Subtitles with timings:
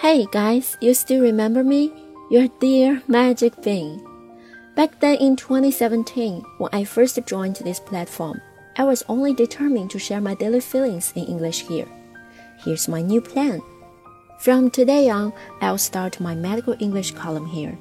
[0.00, 1.92] Hey guys, you still remember me?
[2.30, 4.00] Your dear Magic Bean.
[4.76, 8.40] Back then in 2017, when I first joined this platform,
[8.76, 11.88] I was only determined to share my daily feelings in English here.
[12.58, 13.60] Here's my new plan.
[14.38, 17.76] From today on, I'll start my medical English column here,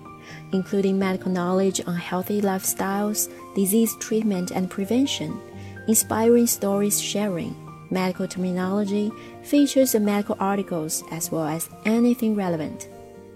[0.54, 5.40] including medical knowledge on healthy lifestyles, disease treatment and prevention,
[5.88, 7.54] inspiring stories sharing,
[7.90, 9.12] medical terminology,
[9.44, 12.90] features of medical articles, as well as anything relevant.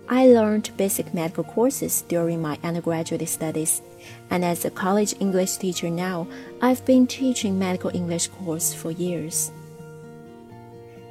[0.10, 3.82] I learned basic medical courses during my undergraduate studies,
[4.30, 6.28] and as a college English teacher now,
[6.62, 9.52] I've been teaching medical English course for years.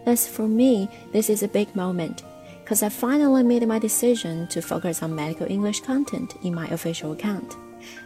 [0.04, 2.24] Thus, for me, this is a big moment,
[2.62, 7.12] because I finally made my decision to focus on medical English content in my official
[7.12, 7.56] account.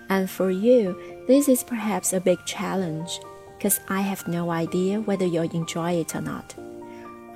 [0.09, 3.19] And for you, this is perhaps a big challenge,
[3.57, 6.55] because I have no idea whether you'll enjoy it or not.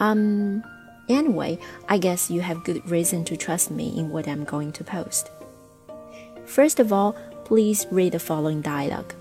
[0.00, 0.62] Um,
[1.08, 4.84] Anyway, I guess you have good reason to trust me in what I'm going to
[4.84, 5.30] post.
[6.44, 9.14] First of all, please read the following dialogue.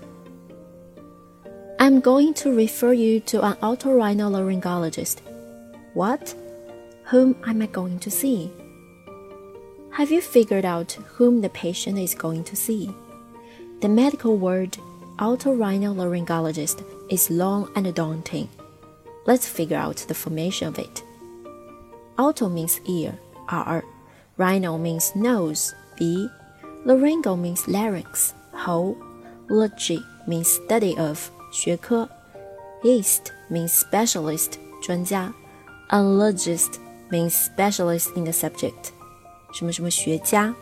[1.80, 5.20] I'm going to refer you to an otorhinolaryngologist.
[5.94, 6.34] What?
[7.04, 8.52] Whom am I going to see?
[9.92, 12.94] Have you figured out whom the patient is going to see?
[13.80, 14.76] The medical word
[15.18, 18.48] otorhinolaryngologist is long and daunting.
[19.26, 21.02] Let's figure out the formation of it.
[22.18, 23.84] Oto means ear, R.
[24.36, 26.28] Rhino means nose, B.
[26.84, 28.96] Laryngo means larynx, Ho.
[29.48, 32.08] Logy means study of, 学科.
[32.84, 35.32] Ist means specialist, 专家.
[35.90, 36.78] Ologist
[37.10, 38.92] means specialist in the subject.
[39.52, 40.54] 什么什么学家?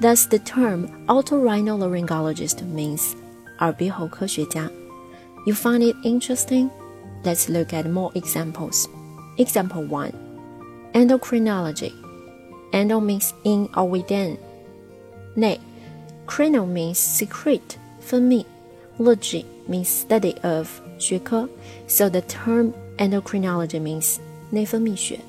[0.00, 3.14] Thus, the term otorhinolaryngologist means
[3.61, 4.69] 耳鼻喉科学家.
[5.45, 6.69] You find it interesting?
[7.23, 8.87] Let's look at more examples.
[9.37, 10.11] Example 1.
[10.93, 11.93] Endocrinology.
[12.71, 14.37] Endo means in or within.
[15.35, 15.59] Nay,
[16.25, 18.45] crino means secret, 分泌.
[18.99, 21.47] Logy means study of, 学科.
[21.87, 24.17] So the term endocrinology means
[24.49, 25.19] 内分泌学.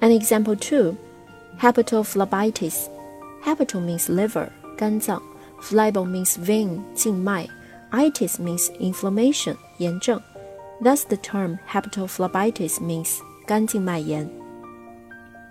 [0.00, 0.96] An example two,
[1.58, 2.88] hepatophlebitis.
[3.44, 5.22] Hepato means liver, 肝脏.
[5.61, 7.47] Phlebo means vein, 静脉.
[7.91, 10.21] Itis means inflammation, 炎症.
[10.81, 14.29] Thus, the term hepatophlebitis means 肝静脉炎.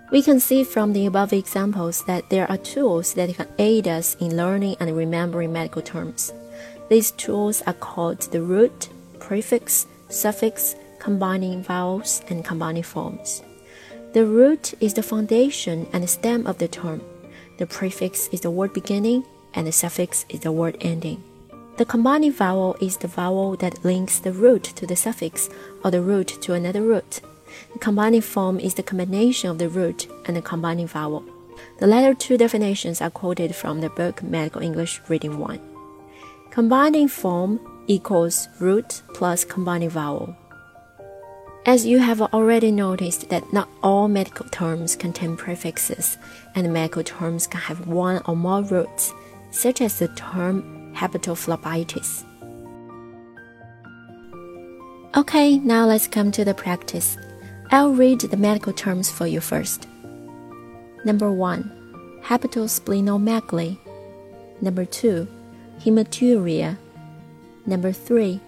[0.09, 4.15] We can see from the above examples that there are tools that can aid us
[4.21, 6.31] in learning and remembering medical terms.
[6.89, 8.87] These tools are called the root,
[9.19, 13.43] prefix, suffix, combining vowels, and combining forms.
[14.13, 17.01] The root is the foundation and stem of the term.
[17.57, 19.25] The prefix is the word beginning
[19.57, 21.21] and the suffix is the word ending.
[21.77, 25.49] The combining vowel is the vowel that links the root to the suffix
[25.83, 27.21] or the root to another root.
[27.73, 31.23] The combining form is the combination of the root and the combining vowel.
[31.79, 35.59] The latter two definitions are quoted from the book Medical English Reading 1.
[36.51, 40.35] Combining form equals root plus combining vowel.
[41.65, 46.17] As you have already noticed that not all medical terms contain prefixes,
[46.55, 49.13] and medical terms can have one or more roots,
[49.51, 52.23] such as the term hepatophlebitis.
[55.15, 57.17] Okay, now let's come to the practice.
[57.71, 59.87] I'll read the medical terms for you first.
[61.03, 62.19] Number 1.
[62.23, 63.77] Hepatosplenomegaly.
[64.61, 65.27] Number 2.
[65.79, 66.77] Hematuria.
[67.65, 68.39] Number 3.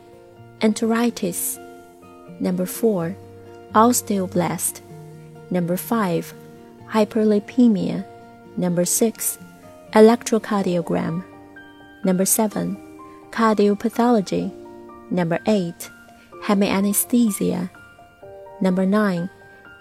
[0.62, 1.58] Enteritis.
[2.40, 3.16] Number 4.
[3.74, 4.81] Osteoblast.
[5.50, 6.34] Number 5.
[6.90, 8.06] Hyperlipemia.
[8.58, 9.38] Number 6.
[9.94, 11.25] Electrocardiogram.
[12.03, 12.77] Number 7.
[13.31, 14.53] Cardiopathology.
[15.09, 15.73] Number 8.
[16.44, 17.72] Hemianesthesia.
[18.61, 19.29] Number 9.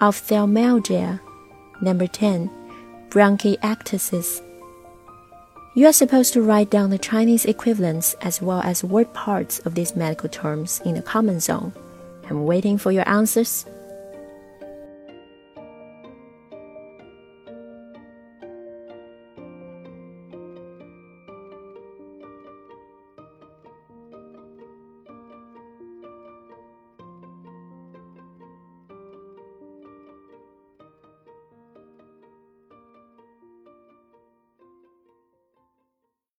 [0.00, 1.20] Ophthalmalgia.
[1.82, 2.50] Number 10.
[3.10, 4.42] Bronchiectasis.
[5.74, 9.75] You are supposed to write down the Chinese equivalents as well as word parts of
[9.75, 11.75] these medical terms in the comment zone.
[12.30, 13.66] I'm waiting for your answers.